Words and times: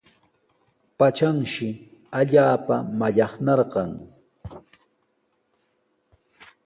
Patranshi 0.97 1.67
allaapa 2.19 2.75
mallaqnarqan. 2.99 3.91